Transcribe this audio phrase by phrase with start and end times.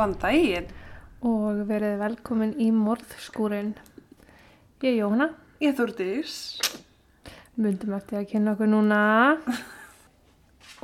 [0.00, 0.68] Góðan daginn
[1.28, 3.74] og verið velkomin í morðskúrin.
[4.80, 5.26] Ég er Jóhanna,
[5.60, 6.36] Ég þúrdís.
[7.60, 9.00] myndum eftir að kynna okkur núna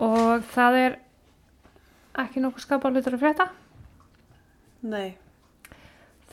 [0.05, 0.97] og það er
[2.21, 3.47] ekki nokkuð skapa hlutur að frétta
[4.85, 5.17] Nei.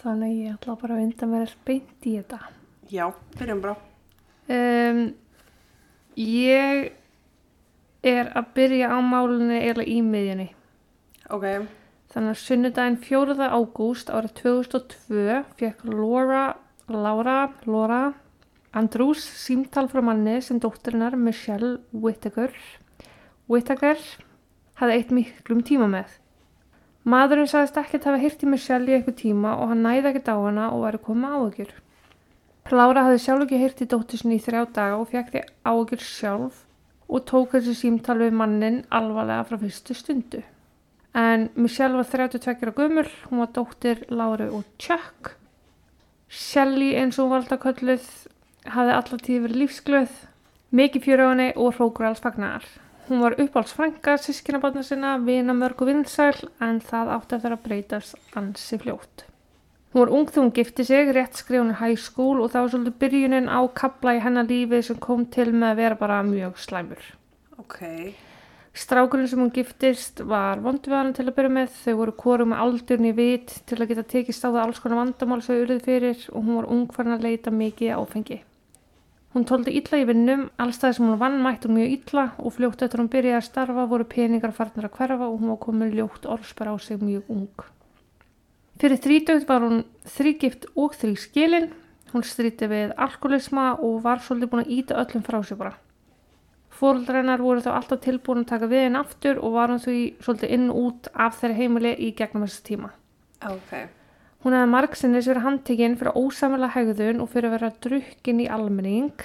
[0.01, 2.39] þannig ég ætla bara að vinda mér beint í þetta.
[2.91, 3.05] Já,
[3.37, 3.77] byrjum bara.
[4.51, 4.99] Um,
[6.19, 6.91] ég
[8.03, 10.49] er að byrja á málunni eða í miðjunni.
[11.31, 11.47] Ok.
[12.13, 13.35] Þannig að sunnudaginn 4.
[13.49, 16.43] ágúst árið 2002 fekk Laura,
[16.85, 18.03] Laura, Laura
[18.73, 22.53] Andrews símtal frá manni sem dótturinnar Michelle Whittaker,
[23.49, 23.99] Whittaker
[24.81, 26.15] hafði eitt miklum tíma með.
[27.09, 30.37] Maðurinn sagðist ekkert hafa hýrt í Michelle í eitthvað tíma og hann næði ekkert á
[30.37, 31.75] hana og væri komið áhugjur.
[32.73, 36.07] Laura hafði sjálf ekki hýrt í dóttur sinni í þrjá daga og fekk því áhugjur
[36.13, 36.63] sjálf
[37.09, 40.45] og tók þessi símtal við mannin alvarlega frá fyrstu stundu.
[41.13, 45.35] En Michelle var 32 ára gömul, hún var dóttir Láru og Chuck.
[46.29, 48.07] Shelly eins og hún var alltaf kölluð
[48.65, 50.15] hafði alltaf tíð verið lífsglöð,
[50.73, 52.65] mikið fjör á henni og hrókur alls fagnar.
[53.09, 58.37] Hún var uppáhaldsfrænga, sískinabarna sinna, vina mörg og vinsæl en það átti eftir að breytast
[58.39, 59.25] ansi fljótt.
[59.93, 62.71] Hún var ung þegar hún gifti sig, rétt skrifun í high school og það var
[62.73, 66.57] svolítið byrjunin á kabla í hennar lífi sem kom til með að vera bara mjög
[66.63, 67.03] slæmur.
[67.61, 67.83] Ok.
[68.73, 71.75] Strákurinn sem hún giftist var vondviðan til að byrja með.
[71.83, 75.43] Þau voru kóru með aldurni vit til að geta tekist á það alls konar vandamál
[75.45, 78.39] sem þau urðið fyrir og hún var ung farin að leita mikið áfengi.
[79.33, 82.83] Hún tóldi illa í vinnum, allstæði sem hún vann mætti hún mjög illa og fljótt
[82.85, 86.27] eftir hún byrjaði að starfa voru peningar farnar að hverfa og hún var komin ljótt
[86.29, 87.63] orðspara á sig mjög ung.
[88.81, 89.85] Fyrir þrítögt var hún
[90.17, 91.71] þrýgift og þrý skilin.
[92.13, 95.77] Hún stríti við alkoholisma og var svolítið búin að íta öllum frá sig bara.
[96.83, 100.55] Fóruldrennar voru þá alltaf tilbúin að taka við henn aftur og var hann því svolítið
[100.57, 102.89] inn út af þeirri heimili í gegnum þessu tíma.
[103.47, 103.71] Ok.
[104.43, 109.23] Hún hefði margsinnis verið handtekinn fyrir ósamilega hegðun og fyrir að vera drukkin í almenning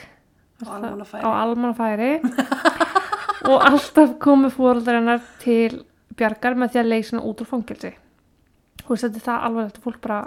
[0.59, 2.19] Á almannafæri
[3.51, 5.85] og alltaf komu fóruldrennar til
[6.19, 7.93] bjargar með því að leysa hana út úr fangilsi.
[8.89, 10.19] Þetta er það alveg að fólk bara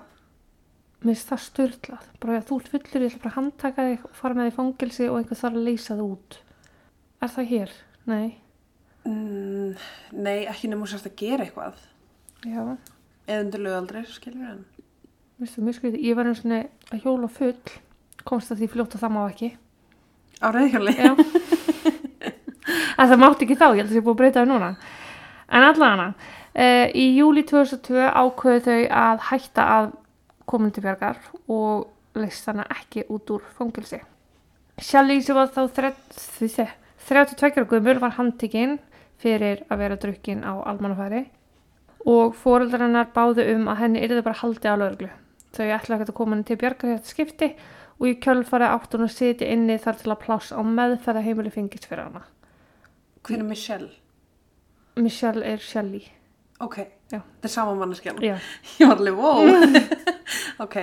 [1.04, 2.06] minnst það störtlað.
[2.24, 4.58] Bara þú ert fullur, ég ætla bara að handtaka þig og fara með þig í
[4.60, 6.40] fangilsi og einhver þarf að leysa það út.
[7.22, 7.72] Er það hér?
[8.10, 8.28] Nei.
[9.06, 9.76] Mm,
[10.26, 11.78] nei, ekki nefnum sérst að gera eitthvað.
[12.46, 12.64] Já,
[13.30, 14.64] Eða undir lögaldri, skilur hann.
[15.42, 16.02] veistu, mjög skriði.
[16.10, 17.56] Ég var einu svona að hjóla full,
[18.28, 19.50] komst að því fljótt að það má ekki.
[20.42, 20.94] Á reyðhjóli.
[20.98, 21.12] Já.
[23.02, 24.70] að það mátti ekki þá, ég held að það sé búið að breyta það núna.
[25.52, 26.08] En allavega,
[26.66, 29.90] uh, í júli 2002 ákveðu þau að hætta að
[30.50, 31.18] komin til bjargar
[31.52, 31.88] og
[32.18, 34.02] leist hana ekki út úr fangilsi.
[34.82, 36.70] Shelly sem var þá þrett- því þe-
[37.08, 38.78] 32 ára guðmur var handtikinn
[39.22, 41.26] fyrir að vera drukkin á almannafæri
[42.10, 45.12] og fóreldrar hennar báðu um að henni yrði bara haldið á lögreglu.
[45.52, 47.50] Þau ætla ekki að koma henni til bjargar í þetta skipti
[48.02, 51.54] og í kjölfari átt hún að sitja inni þar til að pláss á meðferða heimili
[51.54, 52.24] fengist fyrir hana.
[53.22, 53.92] Hver er Michelle?
[54.98, 56.02] Michelle er Shelly.
[56.62, 56.80] Ok.
[57.12, 57.20] Já.
[57.20, 58.22] Þetta er sama manneskjan.
[58.24, 58.38] Já.
[58.80, 59.44] Ég var alveg, wow.
[60.66, 60.78] ok.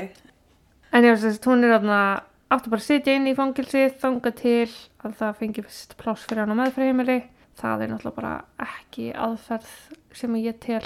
[0.92, 2.00] En ég veist hún er þarna
[2.48, 4.68] áttu bara að sitja inn í fangilsi þanga til
[5.04, 7.18] að það fengi fyrst pláss fyrir hann á meðferðheimili.
[7.58, 8.32] Það er náttúrulega bara
[8.68, 9.74] ekki aðferð
[10.16, 10.84] sem ég tel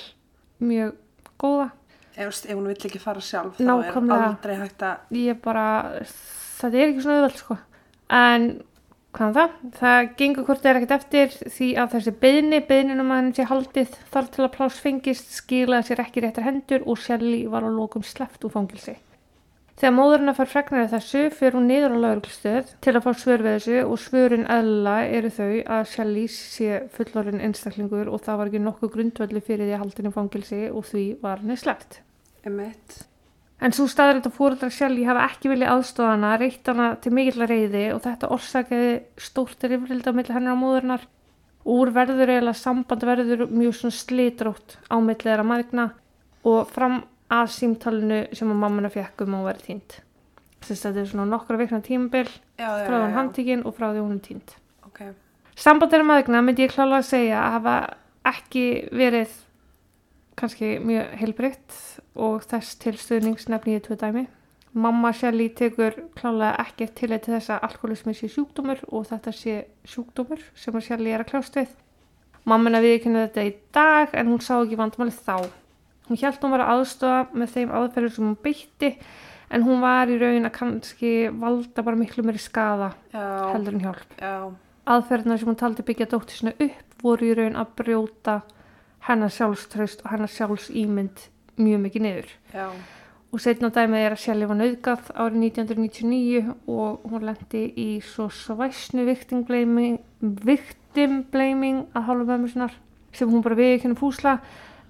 [0.62, 0.96] mjög
[1.42, 1.70] góða.
[2.12, 4.18] Ef, ef hún vill ekki fara sjálf, þá Nákvæmlega.
[4.18, 5.06] er aldrei hægt að...
[5.16, 5.66] Ég bara,
[6.58, 7.56] þetta er ekki svona auðvöld sko.
[8.12, 8.48] En
[9.16, 9.54] hvað er það?
[9.78, 13.96] Það gengur hvort er ekkert eftir því að þessi beðni, beðninum að henni sé haldið
[14.12, 18.04] þar til að pláss fengist skilaði sér ekki réttar hendur og Shelly var á lokum
[18.04, 18.96] sleppt úr fangilsi.
[19.82, 23.42] Þegar móðurinn fær fregnar af þessu fyrir hún niður á lauruglustöð til að fá svör
[23.42, 28.52] við þessu og svörin eðla eru þau að Shelly sé fullorinn einstaklingur og það var
[28.52, 31.98] ekki nokkuð grundvöldi fyrir því að haldinni fangilsi og því var henni sleppt.
[32.46, 33.00] Emmett.
[33.58, 37.50] En svo staður þetta fóreldrar Shelly hafa ekki viljað aðstofa hana, reytt hana til mikill
[37.50, 41.08] reyði og þetta orsakaði stórt rifrildi á milli hennar á móðurnar.
[41.66, 45.90] Úr verður eiginlega samband verður mjög svona slitrótt á milli þeirra mægna
[46.46, 49.98] og fram að símtalinu sem að mammuna fekk um að hún verið týnd.
[50.62, 53.88] Þess að þetta er svona nokkra vikna tímabil Já, já, frá hún handtíkin og frá
[53.90, 54.54] því hún er týnd.
[54.86, 55.00] Ok.
[55.58, 57.78] Samband þeirra mægna myndi ég klála að segja að hafa
[58.32, 59.32] ekki verið
[60.38, 61.80] kannski mjög heilbreytt
[62.14, 64.26] og þess til stuðnings nefni ég tvö dæmi.
[64.72, 69.56] Mamma Shelly tekur klálega ekki til til þess að alkoholismi sé sjúkdómur og þetta sé
[69.84, 71.74] sjúkdómur sem að Shelly er að kljást við.
[72.48, 75.36] Mamma viðkynna þetta í dag en hún sá ekki vandamálið þá.
[76.08, 78.90] Hún held hún var að aðstofa með þeim aðferður sem hún beitti
[79.52, 81.12] en hún var í raun að kannski
[81.42, 83.52] valda bara miklu meiri skada Já.
[83.52, 84.34] heldur en hjálp Já.
[84.94, 88.40] aðferðina sem hún taldi byggja dóttir sinna upp voru í raun að brjóta
[89.06, 91.24] hennar sjálfströst og hennar sjálfsýmynd
[91.58, 92.34] mjög mikið niður.
[92.54, 92.66] Já.
[93.32, 98.28] Og setna dæmið er að Shelley var nauðgað árið 1999 og hún lendi í svo
[98.28, 102.76] svæsnu victim blaming, victim blaming að hálfa mömmu sinnar
[103.16, 104.36] sem hún bara við ekki henni fúsla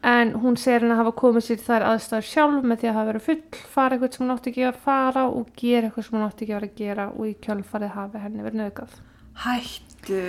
[0.03, 2.97] en hún segir henni að hafa komið sér í þær aðstæður sjálf með því að
[2.97, 6.17] hafa verið full, fara eitthvað sem hún átti ekki að fara og gera eitthvað sem
[6.19, 8.99] hún átti ekki að vera að gera og í kjölfarið hafi henni verið nauðgað.
[9.45, 10.25] Hættu.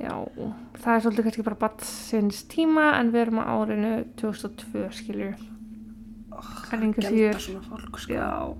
[0.00, 0.14] Já,
[0.80, 5.46] það er svolítið kannski bara batsins tíma en við erum á árinu 2002 skiljur.
[6.72, 7.40] Engu Gelda síður.
[7.44, 8.16] svona fólk, sko.
[8.16, 8.56] Já.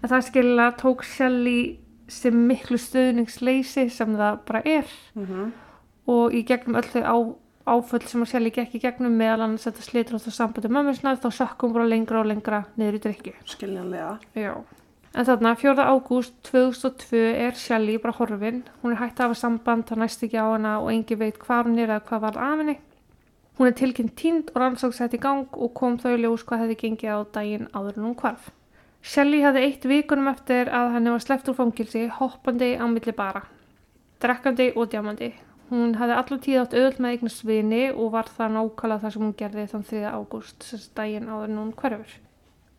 [0.00, 1.64] En það skilja tók Shelley
[2.10, 5.50] sem miklu stöðningsleysi sem það bara er Mm
[6.10, 7.16] og í gegnum öll þau á,
[7.70, 11.22] áföll sem að Shelley gekk í gegnum meðal annars þetta slitur á það sambandi mömmusnar
[11.22, 13.34] þá sökkum bara lengra og lengra niður í drikju.
[13.54, 14.12] Skiljanlega.
[14.34, 14.52] Já.
[15.10, 15.86] En þarna 4.
[15.90, 18.62] ágúst 2002 er Shelley bara horfin.
[18.82, 21.66] Hún er hægt að hafa samband, það næst ekki á hana og engi veit hvað
[21.66, 22.76] hún er eða hvað var af henni.
[23.58, 26.78] Hún er tilkynnt tínd og rannsók sett í gang og kom þau ljós hvað hefði
[26.84, 28.46] gengið á daginn áður en hún hvarf.
[29.02, 33.42] Shelley hafði eitt vikunum eftir að henni var sleppt úr fangilsi hoppandi á milli bara,
[34.22, 35.32] drekkandi og djamandi.
[35.70, 39.22] Hún hafði allar tíð átt auðvöld með eignast vini og var það nákvæmlega það sem
[39.22, 40.00] hún gerði þann 3.
[40.10, 42.16] ágúst, sagt daginn áður hún hverfur.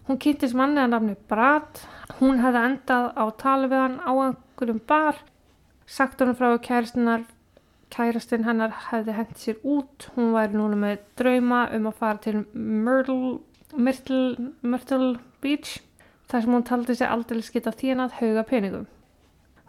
[0.09, 1.79] Hún kynntist manni að nafni Brad.
[2.19, 5.21] Hún hefði endað á tala við hann á einhverjum bar.
[5.87, 7.23] Sagt honum frá að kærastinar,
[7.95, 10.09] kærastinn hennar hefði hendt sér út.
[10.17, 13.37] Hún væri núna með drauma um að fara til Myrtle,
[13.71, 15.77] Myrtle, Myrtle Beach.
[16.27, 18.89] Þar sem hún taldi sig aldrei skita þínað hauga peningum.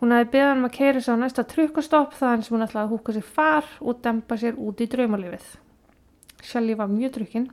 [0.03, 2.89] Hún hefði beðið hann um að keira sig á næsta trukkastopp þaðan sem hún ætlaði
[2.89, 5.45] að húka sér far og dempa sér út í draumalífið.
[6.43, 7.47] Shelley var mjög drukkin.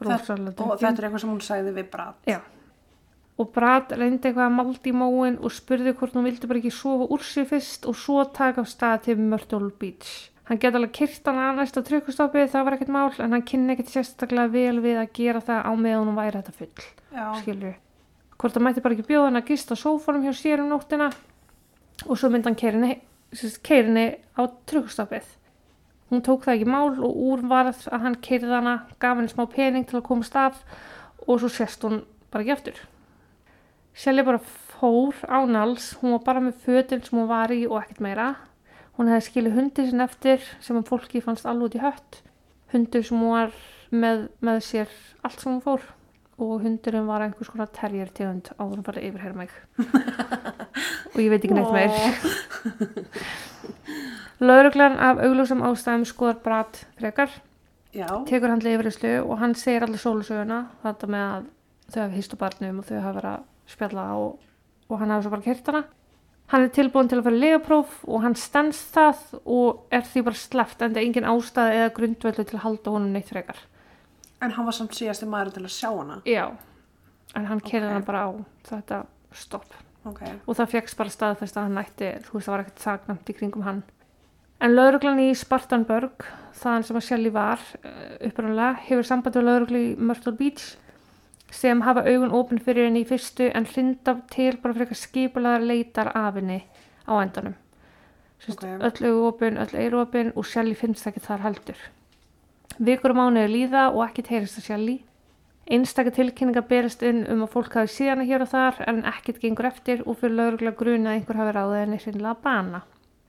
[0.00, 2.16] þetta er eitthvað sem hún sagði við Brad.
[2.24, 2.38] Já.
[3.36, 6.72] Og Brad reyndi eitthvað að maldi í móin og spurði hvort hún vildi bara ekki
[6.72, 10.30] sofa úr sig fyrst og svo taka á stað til Myrtle Beach.
[10.48, 13.76] Hann geti alveg kyrt hann að næsta trökkustoppi, það var ekkert mál, en hann kynni
[13.76, 17.26] ekkert sérstaklega vel við að gera það á meðan hún væri þetta full, Já.
[17.44, 17.76] skilur.
[18.40, 21.12] Hvort það mætti bara ekki bjóða hann að gista á sófanum hjá sér um nóttina
[22.06, 24.06] og svo myndi hann keirinni,
[24.36, 25.26] á trökkustoppið.
[26.10, 29.44] Hún tók það ekki mál og úr varð að hann keirði hana, gaf henni smá
[29.46, 30.56] pening til að komast af
[31.26, 32.00] og svo sérst hún
[32.32, 32.80] bara ekki eftir.
[33.94, 37.78] Sjálfi bara fór á náls, hún var bara með fötin sem hún var í og
[37.82, 38.28] ekkert meira.
[38.98, 42.20] Hún hefði skilið hundi sinni eftir sem fólki fannst alveg út í hött.
[42.74, 43.54] Hundur sem hún var
[43.90, 45.86] með, með sér allt sem hún fór
[46.40, 49.52] og hundurinn var einhvers konar terrier tegund áður hún farið yfir mig.
[51.12, 51.92] og ég veit ekki neitt meir.
[54.40, 57.30] Lauruglan af augljósum ástæðum skoðar Brad frekar
[57.92, 58.06] Já.
[58.26, 61.48] tekur hann leifrislu og hann segir allir sólusöguna þetta með að
[61.90, 64.36] þau hafa hýst á barnum og þau hafa verið að spjalla og,
[64.86, 65.82] og hann hafa svo bara kert hana
[66.52, 70.22] hann er tilbúin til að fara í legapróf og hann stendst það og er því
[70.28, 73.58] bara sleppt en það er engin ástæði eða grundvöldu til að halda honum neitt frekar
[74.40, 76.22] En hann var samt síðasti maður til að sjá hana.
[76.24, 76.50] já,
[77.36, 77.92] en hann kerði Ok.
[77.92, 78.30] hana bara á
[78.64, 79.74] þetta stopp
[80.06, 80.22] Ok.
[80.46, 83.36] og það fegst bara staðfest að hann nætti þú veist það var ekkert sagnamt í
[83.36, 83.82] kringum hann
[84.60, 87.58] en lauruglan í Spartanburg þaðan sem að Shelley var
[88.20, 90.76] upprannlega hefur samband við lauruglu í Myrtle Beach
[91.50, 95.66] sem hafa augun opin fyrir henni í fyrstu en hrinda til bara fyrir eitthvað skipulaðar
[95.66, 96.62] leitar af henni
[97.08, 97.54] á endanum
[98.40, 98.64] Sest, Ok.
[98.80, 101.76] öll augu opin, öll eiru opin og Shelley finnst ekki þar heldur
[102.80, 104.98] vikur og mánuði líða og ekkert heyrist að Shelley
[105.70, 109.68] Einstakar tilkynningar berist inn um að fólk hafi síðan hér og þar en ekkert gengur
[109.68, 112.80] eftir og fyrir lauruglega gruna að einhver hafi ráðið henni sinnilega bana.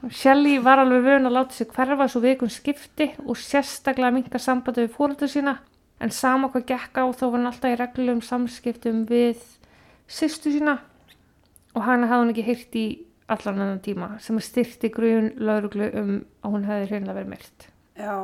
[0.10, 4.88] Shelley var alveg vön að láta sig hverfa svo vikum skipti og sérstaklega minka sambandi
[4.88, 5.60] við fóröldur sína
[6.01, 9.43] en sama hvað gekk á þá var hann alltaf í reglulegum samskiptum við
[10.10, 10.79] sýstu sína
[11.75, 12.86] og hana hafði hún ekki heyrt í
[13.29, 17.67] allan annan tíma sem styrti grun lauruglu um að hún hefði hreinlega verið myrt.
[18.01, 18.15] Já.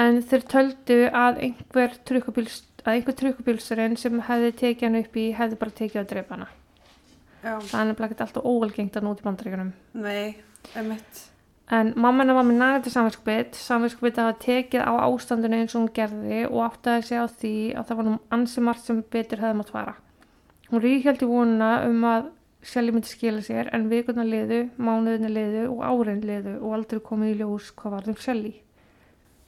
[0.00, 5.28] En þeir töldu að einhver trukkubíls, að einhver trukkubílsturinn sem hefði tekið hann upp í
[5.38, 6.48] hefði bara tekið að drepa hana.
[7.44, 7.54] Já.
[7.60, 9.70] Það er nefnilega ekkert alltaf óvelgengt að núti bandaríkunum.
[10.00, 10.34] Nei,
[10.80, 11.22] emitt.
[11.72, 15.80] En mamma hennar var með nagandi samvinskupið, samvinskupið að hafa tekið á ástandinu eins og
[15.80, 19.44] hún gerði og áttaði sig á því að það var nú ansi margt sem betur
[19.44, 19.94] hefði mátt fara.
[20.68, 22.28] Hún ríkjaldi vonuna um að
[22.64, 27.32] Shelley myndi skila sér en vikurnar liðu, mánuðinni liðu og árin liðu og aldrei komið
[27.32, 28.54] í ljós hvað var þeim Shelley.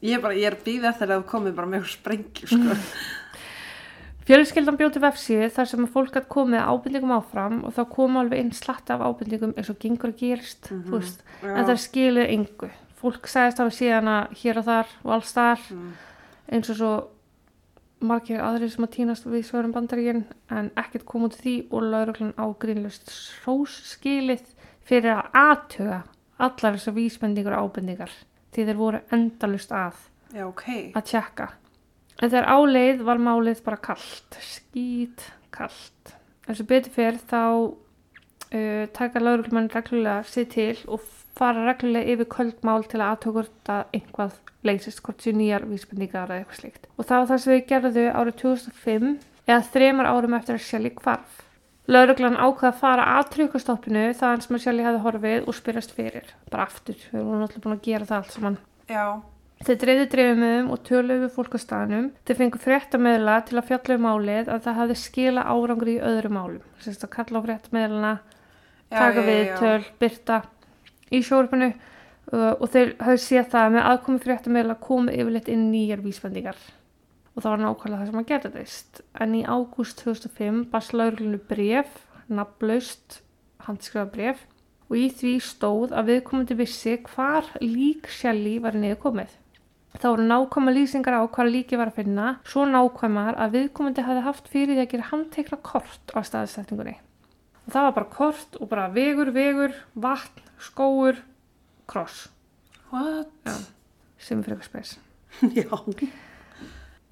[0.05, 2.76] Ég er bara, ég er býðið eftir að það komið bara með sprengju, sko.
[4.26, 8.41] Fjölskyldan bjóti vefsíðu þar sem að fólk hatt komið ábyrningum áfram og þá kom alveg
[8.43, 11.53] inn slatt af ábyrningum eins og gengur að gerist, veist, Já.
[11.53, 12.71] en það skiluði engu.
[12.99, 15.93] Fólk sagðist hafa síðan að hér og þar og alls þar Mm.
[16.57, 16.91] eins og svo
[18.07, 22.35] margir aðrir sem að týnast við svörum bandaríkinn en ekkert kom út því og lauruglan
[22.35, 24.43] á grínlust srós skilið
[24.87, 26.03] fyrir að aðtuga
[26.38, 28.11] allar þessar vísbendingur og ábendingar
[28.55, 30.03] því þeir voru endalust að
[30.35, 30.67] Já, ok.
[30.97, 31.49] að tjekka.
[32.17, 36.15] En þegar áleið var málið bara kallt, skýt kallt.
[36.47, 37.43] En svo betur fyrir þá
[38.55, 41.05] uh, taka lauruglumann reglulega sér til og
[41.37, 46.43] fara reglulega yfir köldmál til að aðtökurt að einhvað leysist, hvort sér nýjar vísbendingar eða
[46.43, 46.88] eitthvað slíkt.
[46.97, 49.11] Og það var það sem við gerðu árið 2005
[49.47, 51.43] eða þremar árum eftir að Shelly hvarf.
[51.87, 56.35] Lauruglan ákvaða að fara að tryggastoppinu þaðan sem að Shelly hefði horfið og spyrjast fyrir,
[56.50, 56.99] bara aftur.
[57.12, 58.61] Við vorum náttúrulega búin að gera það allt saman.
[58.90, 59.05] Já,
[59.64, 62.09] Þeir dreifðu dreifumöðum og töluðu við fólk á staðnum.
[62.28, 66.37] Þeir fengu fréttameðla til að fjalla um málið að það hafði skila árangri í öðrum
[66.37, 66.66] málum.
[66.85, 69.55] Sérst að kalla á fréttameðlana, já, taka já, við já.
[69.62, 70.38] töl, byrta
[71.09, 75.66] í sjórfinu uh, og þeir hafði séð það að með aðkomi fréttameðla komu yfirleitt inn
[75.73, 76.61] nýjar vísbendingar.
[77.37, 79.00] Og það var nákvæmlega það sem að geta þeist.
[79.21, 81.99] En í ágúst 2005 bast lauruglunu bref,
[82.33, 83.21] nafnlaust,
[83.66, 84.45] handskrifa bref
[84.87, 89.35] og í því stóð að viðkomandi vissi hvar lík Shelly var niður komið.
[89.97, 94.25] Það voru nákvæma lýsingar á hvar líki var að finna, svo nákvæmar að viðkomandi hafði
[94.26, 96.97] haft fyrir því að gera handtekna kort á staðsetningunni.
[97.64, 101.19] Og það var bara kort og bara vegur, vegur, vatn, skóur,
[101.88, 102.26] kross,
[102.93, 103.50] What?
[104.23, 104.97] sem er frekar spes.
[105.59, 105.69] Já.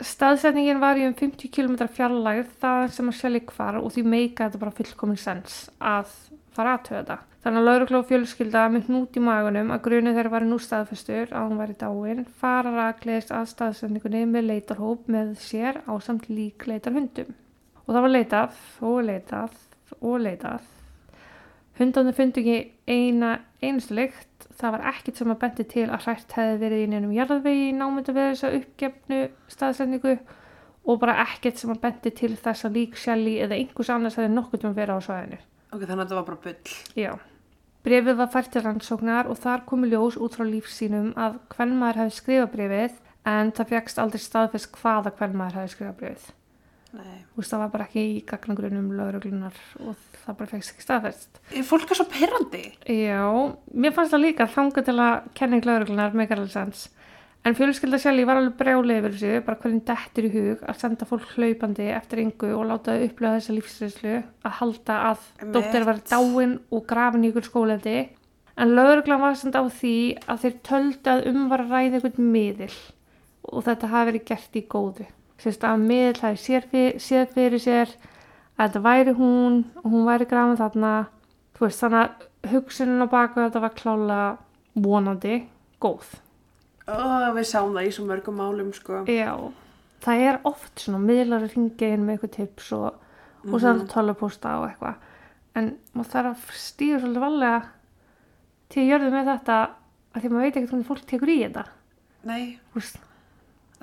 [0.03, 4.49] Staðsetningin var í um 50 km fjarlægð það sem að Shelly hvar og því meika
[4.49, 6.11] þetta bara fullkomin sens að
[6.55, 7.19] fara aðtöða þetta.
[7.45, 11.31] Þannig að laurugla og fjölskylda með hnút í magunum að grunni þeirra var nú staðfestur
[11.31, 16.67] að hún væri dáin fara rakleist að staðsetningunni með leitarhóp með sér á samt lík
[16.67, 17.31] leitarhundum.
[17.85, 19.59] Og það var leitað og leitað
[20.01, 20.71] og leitað.
[21.79, 22.59] Hundarnir fundu ekki
[22.89, 24.34] eina einustu lykt.
[24.55, 28.15] Það var ekkit sem að benti til að hrætt hefði verið í nefnum jarðvegi námynda
[28.15, 29.21] við þessa uppgefnu
[29.51, 30.17] staðsendingu
[30.85, 34.35] og bara ekkit sem að benti til þess að lík Shelly eða einhvers annars hefði
[34.35, 35.39] nokkuð um verið á svæðinu.
[35.73, 36.77] Ok, þannig að þetta var bara bull.
[37.01, 37.13] Já.
[37.85, 42.05] Brefið var fært til rannsóknar og þar komu ljós út frá lífsínum að hvern maður
[42.05, 42.95] hefði skrifað brefið
[43.35, 46.31] en það fegst aldrei staðfest hvaða hvern maður hefði skrifað brefið.
[47.35, 51.41] Veist, það var bara ekki í gagnagrunum lögreglunar og það bara fegst ekki staðfest.
[51.67, 52.65] Fólk er svo perrandi.
[52.87, 53.25] Já,
[53.75, 56.85] mér fannst það líka þanga til að kenning lauruglunar með Garðarsens.
[57.45, 61.09] En fjölskylda Shelly var alveg brjálið yfir þessu, bara hvernig dettur í hug að senda
[61.09, 64.15] fólk hlaupandi eftir yngu og láta þau upplöða þessa lífsreynslu
[64.49, 67.99] að halda að dóttir var dáin og grafin í ykkur skólefdi.
[68.57, 72.33] En lauruglan var samt á því að þeir töldu að um var að ræða einhvern
[72.39, 72.73] miðil
[73.51, 75.11] og þetta hafi verið gert í góðu.
[75.43, 75.89] Sérst að
[76.23, 77.91] hafi sér fyrir, séð fyrir sér
[78.55, 80.93] að þetta væri hún og hún væri grafin þarna.
[81.55, 84.29] Þú veist, þannig að hugsunin á baku þetta var klálega
[84.75, 85.37] vonandi
[85.83, 86.07] góð.
[86.87, 89.05] Ó, við sáum það í svo mörgum málum, sko.
[89.09, 89.33] Já,
[90.05, 92.99] það er oft svona miðlar að ringa inn með eitthvað tips og,
[93.49, 95.01] og senda tölvupósta og eitthvað.
[95.55, 97.63] En maður þarf að stíða svolítið valega
[98.73, 99.59] til að gjörðu með þetta
[100.15, 101.65] að því maður veit ekkert hvernig fólk tekur í þetta.
[102.25, 103.01] Nei, Þú veist,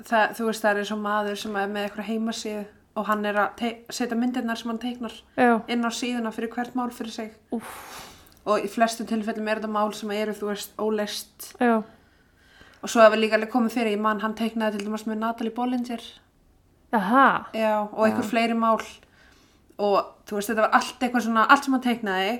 [0.00, 2.62] það, þú veist, það er eins og maður sem er með eitthvað heimasíð
[2.96, 6.74] og hann er að setja myndirnar sem hann teiknar Já, inn á síðuna fyrir hvert
[6.76, 7.30] mál fyrir sig.
[7.52, 8.08] Úff.
[8.44, 11.52] Og í flestum tilfellum er þetta mál sem eru, þú veist, óleist.
[11.60, 11.82] já,
[12.82, 16.02] Og svo hefur líka komið fyrir, ég mann, hann teiknaði til dæmis með Natalie Bollinger.
[16.92, 18.82] aha, Já, og einhver fleiri mál.
[19.78, 22.32] Og þú veist, þetta var allt eitthvað svona, allt sem hann teiknaði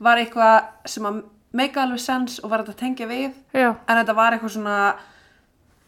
[0.00, 1.20] var eitthvað sem að
[1.52, 3.34] meika alveg sens og var þetta að tengja við.
[3.52, 4.94] já, En þetta var eitthvað svona,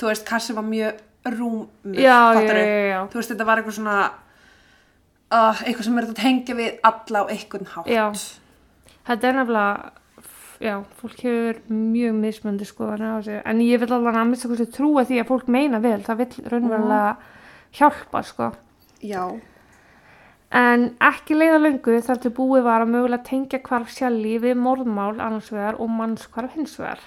[0.03, 1.01] þú veist, kassi var mjög
[1.33, 3.97] rúmur, já, já, Þú veist, þetta var eitthvað svona,
[5.31, 7.91] uh, eitthvað sem er þetta að tengja við alla á einhvern hátt.
[7.93, 8.07] Já.
[9.07, 9.93] Þetta er nefnilega,
[10.63, 13.07] já, fólk hefur mjög mismöndi skoðan
[13.43, 16.51] en ég vil alveg að mista hversu trúa því að fólk meina vel, það vil
[16.51, 17.17] raunverulega
[17.79, 18.53] hjálpa, sko.
[19.03, 19.25] Já.
[20.53, 25.15] En ekki leiða löngu þar til búið var að mögulega tengja hvarf Shelly við morðmál
[25.17, 27.01] annars vegar og mannskvarf hins vegar.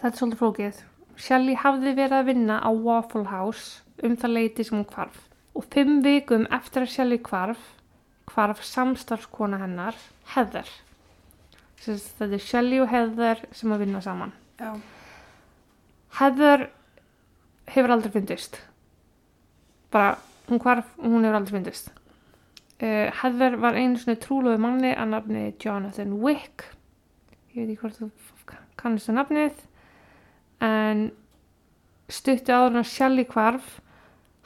[0.00, 0.78] Þetta er svolítið flókið.
[1.20, 5.18] Shelly hafði verið að vinna á Waffle House um það leiti sem hún hvarf.
[5.56, 7.60] Og fimm vikum eftir að Shelly hvarf,
[8.30, 9.98] hvarf samstarfskona hennar,
[10.32, 10.68] Heather.
[11.80, 14.32] Þetta er Shelly og Heather sem að vinna saman.
[14.60, 14.72] Já.
[16.20, 16.66] Heather
[17.70, 18.60] hefur aldrei fyndist.
[19.92, 21.90] Bara, hún hvarf, hún hefur aldrei fyndist.
[22.80, 26.64] Uh, Heather var einu svona trúlóðu manni að nafni Jonathan Wick.
[27.52, 28.10] Ég veit ekki hvort þú
[28.80, 29.66] kannast það nafnið.
[30.60, 31.10] En
[32.10, 33.78] stuttu áður en Shelly hvarf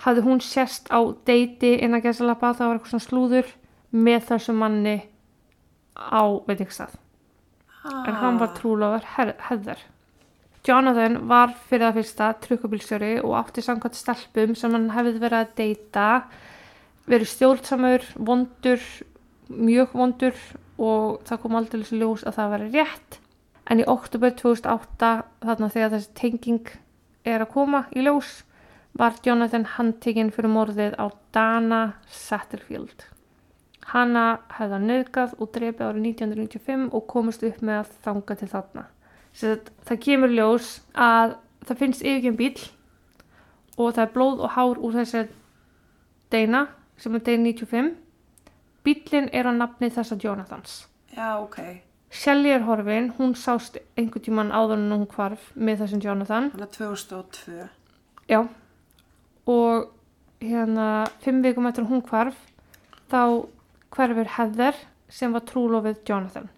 [0.04, 3.54] hafði hún sérst á deiti innan gæsalappa, það var eitthvað svona slúður
[3.94, 4.99] með þessu manni
[5.94, 6.99] á veitingstað
[7.85, 9.80] en hann var trúlóður Heather.
[10.64, 15.50] Jonathan var fyrir það fyrsta trukkubilstjóri og átti samkvæmt stelpum sem hann hefði verið að
[15.59, 16.06] deyta,
[17.11, 18.87] verið stjórnsamur, vondur,
[19.52, 20.38] mjög vondur
[20.80, 23.18] og það kom aldrei ljós að það veri rétt.
[23.71, 25.12] En í oktober 2008,
[25.44, 26.75] þarna þegar þessi tenging
[27.25, 28.42] er að koma í ljós
[28.94, 33.09] var Jonathan handtekinn fyrir morðið á Dana Satterfield.
[33.90, 38.50] Hanna hefði hann nöðgað og drefið árið 1995 og komist upp með að þanga til
[38.52, 38.85] þarna.
[39.35, 41.35] Sett, það kemur ljós að
[41.66, 42.54] það finnst yfirgjum bíl
[43.75, 45.25] og það er blóð og hár úr þessi
[46.33, 46.66] Dana
[47.00, 47.90] sem er Dana 95.
[48.85, 50.85] Bílinn er á nafni þessa Jonathans.
[51.16, 51.59] Já, ok.
[51.59, 51.93] Shelly
[52.54, 56.50] er horfin, hún sást einhvern tíman áður en hún hvarf með þessum Jonathan.
[56.52, 57.68] Þannig að 2002.
[58.28, 58.40] Já,
[59.47, 59.90] og
[60.40, 62.37] hérna fimm vikum eftir hún hvarf
[63.11, 63.47] þá
[63.94, 64.78] hverfur Heather
[65.09, 66.49] sem var trúlofið Jonathan.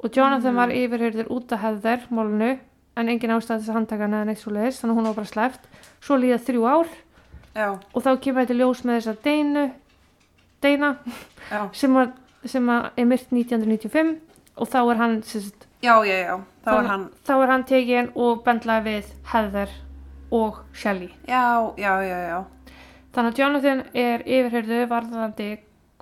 [0.00, 2.56] Og Jonathan var yfirheyrður út af Heather málunu
[2.96, 5.18] en engin ástæði þess að handtaka hana eða neitt svo leiðis þannig að hún var
[5.20, 5.68] bara sleppt.
[6.00, 6.90] Svo líða þrjú ár.
[7.54, 9.64] Já, og þá kemur þetta ljós með þessa Deinu
[10.60, 10.90] Deina
[11.74, 12.12] sem, var,
[12.46, 14.12] sem að er myrt 1995
[14.60, 16.34] og þá er hann sagt, Já, já, já.
[16.64, 17.04] Það var Þannig- hann.
[17.24, 19.70] þá er hann tekinn og bendlaði við Heather
[20.30, 22.40] og Shelley Já, já, já, já.
[23.14, 25.48] Þannig að Jonathan er yfirheyrðu varðandi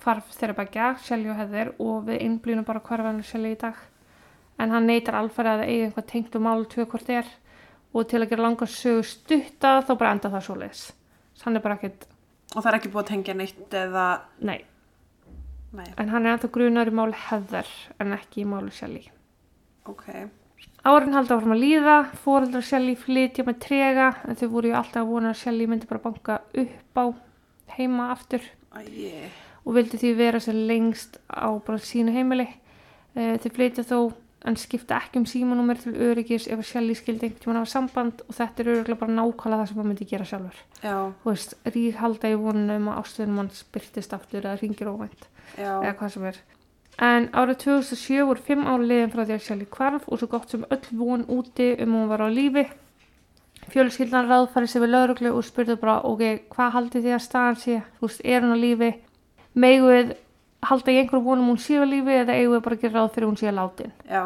[0.02, 3.74] hvarf þeirra begja, Shelley og Heather og við innblýnum bara hvarfan Shelley í dag.
[4.58, 7.24] En hann neytar alfarið að það eigi einhvað tengt um málu tvö hvort er
[7.94, 10.82] og til að gera langa sögu stutta þá bara enda það svo leiðis.
[11.44, 12.06] Hann er bara ekkert,
[12.56, 14.04] Og það er ekki búið að tengja neitt eða...
[14.40, 14.58] nei,
[15.76, 17.68] Nei, en hann er ennþá grunar í máli Heather
[18.00, 19.10] en ekki í máli Shelley.
[19.84, 20.28] ok.
[20.88, 25.02] Árin haldi áfram að líða, fóreldrar Shelley flytja með trega en þau voru ju alltaf
[25.02, 27.04] að vona að Shelley myndi bara banka upp á
[27.76, 28.44] heima aftur.
[28.72, 29.28] Æ,
[29.66, 32.46] og vildi því vera sem lengst á bara sínu heimili.
[33.16, 33.98] Uh, þau flytja þó
[34.46, 38.20] en skipta ekki um símanúmer til öryggis ef að Shelly skildi einhvern tímann hafa samband
[38.28, 40.60] og þetta er öruglega bara nákvæmlega það sem maður myndi gera sjálfur.
[40.82, 45.26] já, Þú veist, rík halda í vonunum að ástöðunum hans byrtist aftur eða ringir óvænt
[45.58, 45.72] já.
[45.82, 46.38] eða hvað sem er.
[46.98, 50.50] En árið 2007 voru fimm ára liðin frá því að Shelly hvarf og svo gott
[50.50, 52.64] sem öll von úti um hún var á lífi.
[53.68, 57.82] Fjölskyldan ráðfæri sig við lauruglu og spurði bara, ok, hvað haldið þið að staðan sé?
[57.98, 58.90] Þú veist, er hún á lífi?
[59.54, 60.14] Megu við
[60.62, 63.10] halda í einhverju vonum hún sé á lífi eða eigum við bara að gera ráð
[63.14, 63.92] fyrir hún sé að látin?
[64.10, 64.24] Já,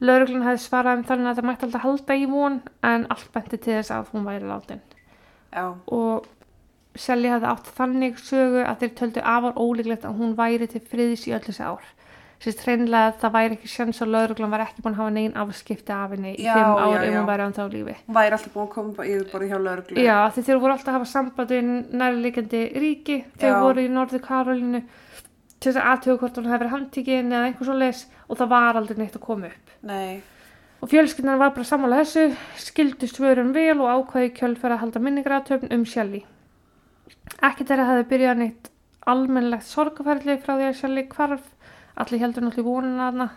[0.00, 2.54] Lauruglun hefði svarað um þannig að það mætti alltaf halda í von
[2.88, 4.80] en allt benti til þess að hún væri látin.
[5.52, 6.26] já, Og
[6.96, 11.26] Shelly hefði átt þannig sögu að þeir töldu afar ólíklegt að hún væri til friðis
[11.28, 11.84] í öll þessi ár.
[12.40, 15.36] Sérst hreinlega að það væri ekki sjans að lauruglan var ekki búin að hafa negin
[15.36, 17.18] afskipti af henni í Já, fimm ár já, ef já.
[17.20, 17.96] hún væri ánþá á lífi.
[18.08, 20.00] hún væri alltaf búin að koma bara yfir bara hjá lögreglu.
[20.08, 21.68] Já, þeir voru alltaf að hafa samband við
[22.00, 23.18] nærleikandi ríki.
[23.36, 23.60] Þau Já.
[23.60, 24.82] voru í Norður Karolínu
[25.60, 28.52] til þess að aðtöku hvort hún hefði verið handtíkin eða einhver svo leis og það
[28.54, 29.72] var aldrei neitt að koma upp.
[29.82, 30.20] Nei,
[30.80, 32.22] Og fjölskyldan var bara sammála þessu,
[32.56, 36.22] skildu svörum vel og ákvæði kjölfæra að halda minningratöfn um Shelly.
[37.44, 38.70] Ekki þeirra hefði byrjað neitt
[39.12, 41.42] almennlegt sorgaferðli frá því að Shelly hvarf,
[42.00, 43.28] allir heldur náttúrulega vonuna hana,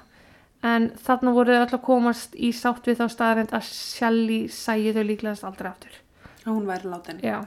[0.64, 4.96] en þarna voru þau öll að komast í sátt við þá staðarind að Shelly sæði
[4.96, 6.00] þau líklegast aldrei aftur.
[6.46, 7.20] að hún væri látin.
[7.24, 7.42] Já.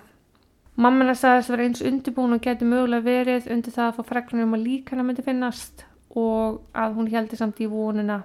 [0.77, 4.45] Mammina sagðist að vera eins undirbúin og geti mögulega verið undir það að fá fregnir
[4.45, 5.87] um að lík hennar myndi finnast
[6.17, 8.23] og að hún heldur samt í vonuna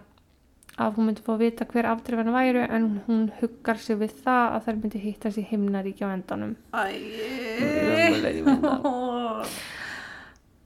[0.81, 4.55] að hún myndi fá að vita hver afdrifan væru en hún huggar sig við það
[4.55, 6.53] að þær myndi hittast í himnaríkja á endanum.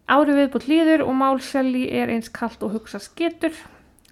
[0.06, 3.54] Árið viðbútt líður og mál Shelley er eins kalt og hugsa skittur.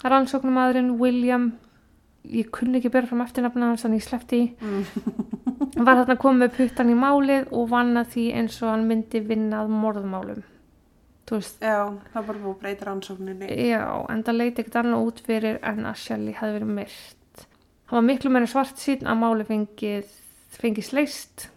[0.04, 1.52] Rannsóknumadurinn William,
[2.26, 4.46] ég kunni ekki bera fram eftirnafna hans þannig ég sleppti í,
[5.76, 9.64] var þarna komið puttan í málið og vann að því eins og hann myndi vinna
[9.64, 10.44] að morðmálum.
[11.34, 11.80] Já,
[12.14, 13.48] það bara búið að breyta rannsókninni.
[13.50, 17.48] já, en það leiti ekkert annað út fyrir en að Shelley hefði verið myrt.
[17.90, 20.12] Hann var miklu meira svart sín að máli fengið,
[20.60, 21.48] fengið sleist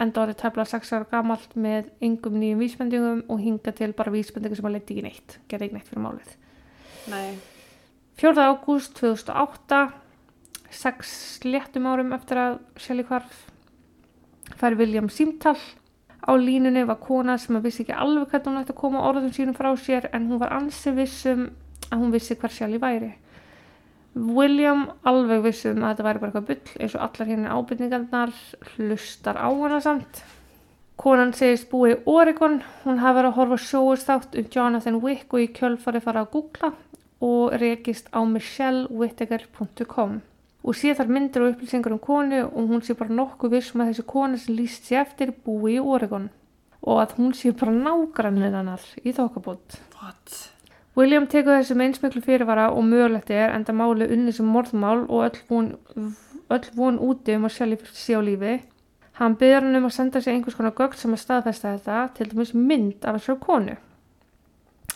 [0.00, 4.58] enda orðið tæpla 6 ára gamalt með yngum nýjum vísbendingum og hinga til bara vísbendingu
[4.58, 6.34] sem að leiti ekki neitt, gerði ekki neitt fyrir málið.
[7.12, 7.38] Nei,
[8.20, 8.48] 4.
[8.50, 9.80] ágúst 2008,
[10.76, 11.10] sex
[11.40, 13.42] sléttum árum eftir að Shelley hvarf,
[14.60, 15.56] fær William símtal.
[16.26, 19.54] Á línunni var kona sem vissi ekki alveg hvernig hún ætti að koma orðum sínum
[19.56, 21.48] frá sér en hún var ansi vissum
[21.90, 23.12] að hún vissi hver Shelley væri.
[24.16, 28.32] William alveg vissum að þetta væri bara eitthvað bull eins og allar hérna ábyrningarnar
[28.72, 30.22] hlustar á hana samt.
[30.96, 35.44] Konan segist búið í Oregon, hún hafi verið að horfa sjóustátt um Jonathan Wick og
[35.44, 36.72] í kjölfari fara að googla
[37.20, 40.22] og rekist á michellewhitaker.com
[40.66, 43.92] og sé þar myndir og upplýsingar um konu og hún sé bara nokkuð vissum að
[43.92, 46.28] þessi kona sem líst sér eftir búi í Oregon
[46.82, 49.80] og að hún sé bara nágrannir hannar í þokkabót.
[50.02, 50.52] what?
[50.96, 55.02] William tekur þessu með eins miklu fyrirvara og mögulegt er enda máli unni sem morðmál
[55.04, 55.66] og öll von,
[56.48, 58.54] öll von úti um að Shelley sé á lífi.
[59.20, 62.30] Hann byrjar hann um að senda sér einhvers konar gögn sem að staðfesta þetta, til
[62.30, 63.76] dæmis mynd af þessari konu.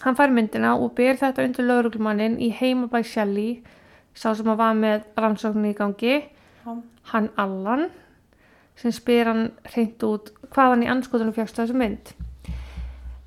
[0.00, 3.60] Hann fær myndina og ber þetta undir lauruglumannin í heimabæ Shelley,
[4.14, 6.14] sá sem að var með rannsóknin í gangi
[6.64, 6.72] Já.
[7.12, 7.88] hann Allan
[8.80, 12.12] sem spyr hann reynd út hvaðan í anskotunum fjagst þessu mynd.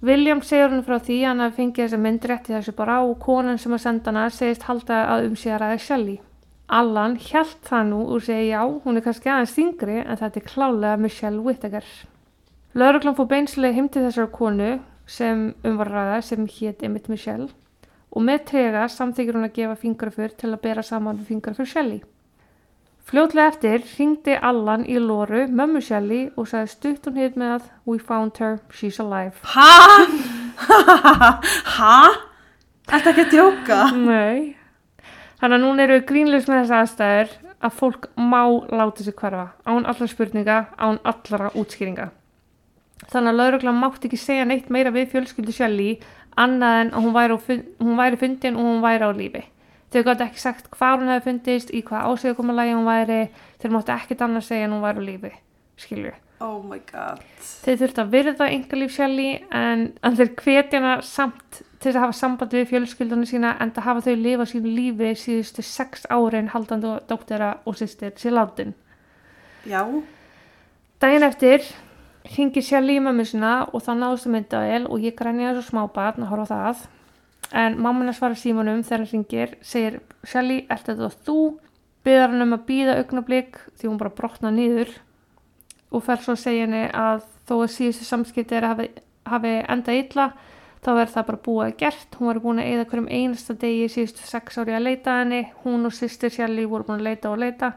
[0.04, 3.00] William segir hann frá því að hann hafi fengið þessa mynd rétt í þessu bara
[3.06, 6.18] og konan sem að senda hana segist halda að um sig að ræða Shelley.
[6.74, 10.48] Allan hjælt það nú og segi já, hún er kannski aðeins þingri en þetta er
[10.50, 11.88] klálega Michelle Whittaker.
[12.74, 14.72] Lörglan fór beinslega heim til þessar konu
[15.06, 17.52] sem um var að ræða sem hétt Emmett Michelle
[18.14, 22.04] og með trega samþykir hún að gefa fingrafur til að bera saman við fingrafur Shelley.
[23.04, 27.66] Fljótlega eftir ringdi Allan í Lóru, mömmu Shelley og sagði stutt hún hitt með að
[27.90, 29.36] We found her, she's alive.
[29.44, 30.08] Hæ?
[31.76, 31.98] Hæ?
[32.88, 33.80] Þetta ekki að djóka?
[33.98, 34.56] Nei.
[35.42, 39.50] Þannig að núna eru við grínlegs með þessa aðstæður að fólk má láta sig hverfa
[39.68, 42.12] án allra spurninga, án allra útskýringa.
[43.12, 45.98] Þannig að lauruglan mátti ekki segja neitt meira við fjölskyldu Shelley
[46.38, 49.44] annað en hún væri, á fun- hún væri fundin og hún væri á lífi.
[49.94, 53.30] Þau gátt ekki sagt hvað hún hefði fundist, í hvað ásögumulagi hún væri,
[53.62, 55.32] þeir mátti ekkert annað segja en hún væri á lífi,
[55.78, 56.14] skilju.
[56.42, 57.22] Oh my god.
[57.64, 62.04] Þeir þurfti að virða engalíf Shelley en, en þeir hvetja hana samt til þess að
[62.04, 66.50] hafa samband við fjölskyldunum sína en að hafa þau lifa sínu lífi síðustu sex árin
[66.52, 68.74] haldandi og dóttera og sýstir sér látin.
[69.70, 69.86] Já.
[71.00, 71.64] Daginn eftir
[72.32, 75.74] hringir Shelley í mömmu sína og það náðust að mynda vel og ég grænja þessu
[75.74, 76.84] smábarn að horfa það.
[77.54, 81.40] En hennar svarar símanum þegar hann hringir, segir Shelley, ert þetta þú?
[82.04, 84.90] Byðar hann um að býða augnablík því hún bara brotna niður
[85.94, 88.88] og fer svo að segja henni að þó að síðustu samskipti er að hafi,
[89.30, 90.28] hafi enda illa
[90.84, 92.18] þá verður það bara búið að gert.
[92.18, 95.42] Hún var búin að eyða hverjum einasta degi síðustu sex ári að leita henni.
[95.64, 97.74] Hún og sýstir Shelley voru búin að leita og leita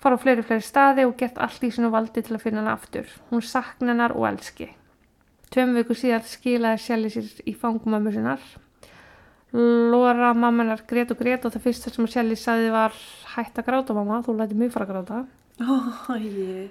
[0.00, 2.76] fara á fleiri fleiri staði og gert allt í sinu valdi til að finna hana
[2.78, 3.08] aftur.
[3.30, 4.70] Hún sakna hennar og elski.
[5.50, 8.42] Tveim viku síðan skilaði Shelley sér í fangumömmu sinnar.
[9.52, 12.94] Lora mamma hennar grét og grét og það fyrsta sem Shelley sagði var
[13.34, 15.22] hætt að gráta mamma, þú læti mjög fara að gráta.
[15.60, 16.70] Oh, ég.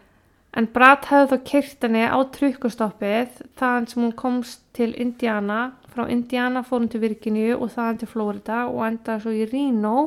[0.58, 5.76] En Brad hefði þá kyrt henni á trukkustoppið þaðan sem hún komst til Indiana.
[5.94, 9.98] Frá Indiana fór hún til Virginíu og þaðan til Florida og endaði svo í Reno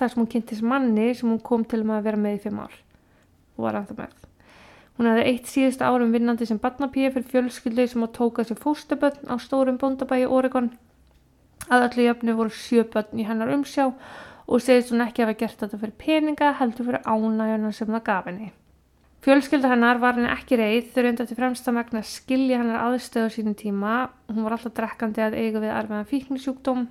[0.00, 2.60] þar sem hún kynntist manni sem hún kom til með að vera með í fimm
[2.64, 2.76] ár
[3.56, 4.14] og var ennþá með.
[4.96, 9.16] Hún hefði eitt síðust árum vinnandi sem barnapíu fyrir fjölskyldu sem að tóka sér fóstaböll
[9.28, 10.72] á stórum bóndabæi Oregon.
[11.72, 13.86] Að öllu jöfnu voru sjö börn í hennar umsjá
[14.50, 18.28] og segist hún ekki hafa gert þetta fyrir peninga heldur fyrir ánægjuna sem það gaf
[18.28, 18.50] henni.
[19.24, 23.34] Fjölskylda hennar var henni ekki reið þau reynda til fremsta megna að skilja hennar aðstöðu
[23.34, 23.96] sínum tíma.
[24.28, 26.86] Hún var alltaf drekkandi að eiga við erfiðan fíknisjúkdóm,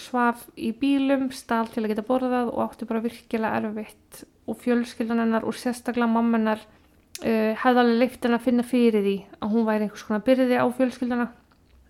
[0.00, 4.22] svaf í bílum, stál til að geta borðað og átti bara virkilega erfitt.
[4.50, 9.04] Og fjölskyldan hennar og sérstaklega mamma hennar uh, hefði alveg leift hennar að finna fyrir
[9.06, 11.28] því að hún væri einhvers konar byrði á fjölskyldana.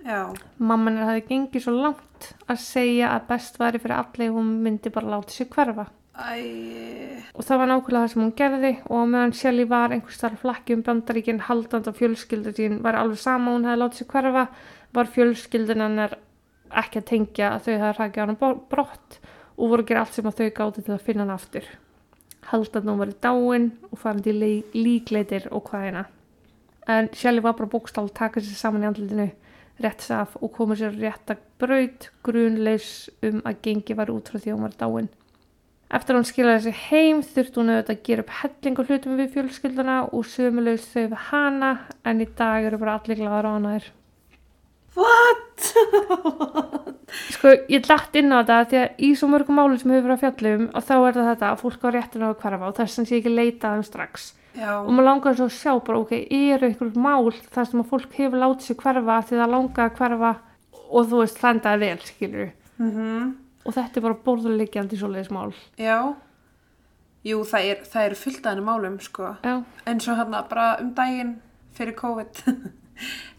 [0.05, 0.21] Já.
[0.59, 4.93] Mamma hennar hefði gengið svo langt að segja að best væri fyrir ef hún myndi
[4.93, 5.91] bara láta sig hverfa.
[6.21, 7.23] Æ.
[7.33, 10.77] Og það var nákvæmlega það sem hún gerði og meðan Shelley var einhvers þar flakki
[10.77, 14.43] um bandaríkinn haldand á fjölskyldu sín var alveg sama hún hefði látið sig hverfa
[14.93, 16.19] var fjölskyldun hennar
[16.83, 18.39] ekki að tengja að þau hefði rækja hann
[18.71, 19.19] brott
[19.57, 21.67] og voru að gera allt sem að þau gáti til að finna hann aftur.
[22.51, 26.07] Haldand hún var í dáin og farin til lí- líkleitir og hvaðina.
[26.89, 29.31] En Shelley var bara bókstál taka sér saman í andlutinu
[29.81, 34.39] rétt saf og komið sér rétt að braut grunleis um að gengi var út frá
[34.41, 35.09] því að hún var dáin.
[35.91, 39.33] Eftir að hún skilaði sig heim þurfti hún auðvitað að gera upp hellingu hlutum við
[39.35, 41.71] fjölskylduna og sömulegst þau við hana
[42.07, 43.89] en í dag eru bara allir glæðar á hana þér.
[45.01, 45.71] What?
[47.35, 50.17] Sko, ég dætt inn á þetta því að í svo mörgum málum sem hefur verið
[50.19, 52.77] að fjallum og þá er það þetta að fólk á réttinu á að hverfa og
[52.79, 54.29] þess að sé ekki leita þeim strax.
[54.59, 54.71] Já.
[54.83, 58.17] Og maður langar svo að sjá bara, ok, eru ykkur mál þar sem að fólk
[58.19, 60.33] hefur látið sig hverfa því það langar að hverfa
[60.91, 65.51] og þú veist, þendaði vel, skilur Mm Og þetta er bara borðulegjandi svoleiðis mál.
[65.77, 66.17] Já.
[67.29, 69.35] Jú, það er, það er fullt af henni málum, sko.
[69.45, 71.35] Já, eins og hérna bara um daginn
[71.77, 72.41] fyrir COVID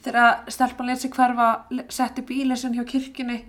[0.05, 1.49] þegar stelpan lét sig hverfa
[1.89, 3.39] setti bílinn sinn hjá kirkjunni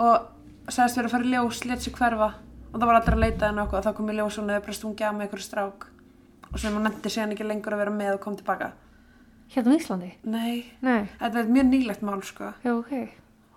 [0.00, 0.28] og
[0.70, 2.30] sagðist verið að fara í ljós lét sig hverfa
[2.70, 4.52] og það var allir að leita henni okkur og þá kom í ljós og hún
[4.54, 5.88] hefði bara stungið af með einhverju strák
[6.50, 8.70] og sem hún nefndi síðan ekki lengur að vera með og kom tilbaka
[9.50, 10.10] hérna á Íslandi.
[10.30, 12.92] Nei, Nei, þetta er mjög nýlegt mál sko já, ok.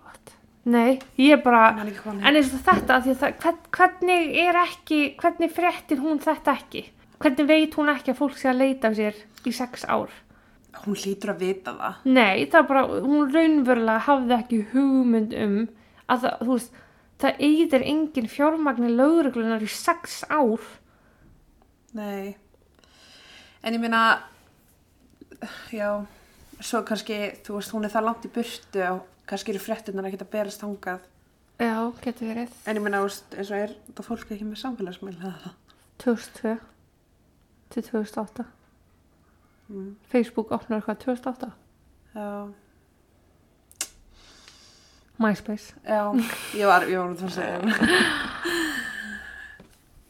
[0.02, 0.34] What?
[0.66, 1.68] Nei, ég er bara...
[2.02, 6.88] Hún En eins og þetta, það, hvern, hvernig er ekki, hvernig fréttir hún þetta ekki?
[7.22, 10.10] Hvernig veit hún ekki að fólk sé að leita af sér í sex ár?
[10.84, 15.58] Hún hlýtur að vita það Nei, það bara, hún raunverulega hafði ekki hugmynd um
[16.04, 16.80] að það, þú veist,
[17.24, 20.64] það eyðir engin fjármagni lögreglunar í sex ár.
[21.94, 22.34] Nei
[23.64, 24.20] en ég meina
[25.72, 26.04] já
[26.60, 30.20] svo kannski, þú veist, hún er það langt í burtu og kannski eru fréttunar ekki
[30.20, 31.10] að berast þangað
[31.62, 32.54] Já, getur verið.
[32.66, 35.52] En ég veist, eins og er þetta fólk ekki með samfélagsmiðl eða það?
[36.02, 36.54] 2002
[37.74, 38.46] til 2008
[39.68, 39.94] Mm.
[40.12, 41.50] Facebook opnar hvað 2008
[42.14, 42.52] Já,
[45.18, 45.74] MySpace.
[45.86, 46.02] Já,
[46.58, 47.58] ég var, ég var út að segja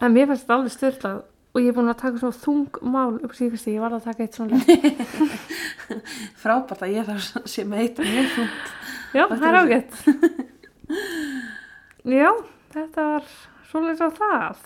[0.05, 1.23] en mér fannst þetta alveg styrlað
[1.55, 4.25] og ég er búin að taka svo þung mál upp síðast ég var að taka
[4.25, 4.59] eitt svona.
[6.43, 8.73] Frábært að ég þarf sé með eitt mjög þungt.
[9.14, 9.93] Já, það er ágætt.
[12.19, 12.31] Já,
[12.75, 13.31] þetta var
[13.71, 14.64] svolítið á það.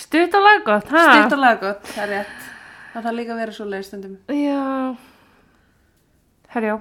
[0.00, 1.04] Stutt og laggott ha?
[1.10, 2.48] Stutt og lega gott, það er rétt
[2.90, 4.16] Það þarf líka að vera svo leið stundum.
[4.34, 4.96] Já.
[6.50, 6.78] Herjá,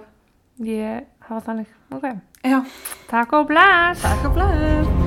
[0.66, 1.76] ég hafa þannig.
[1.94, 2.08] Ok,
[2.48, 2.64] Já,
[3.12, 4.02] takk og bless.
[4.02, 4.99] Takk og blæður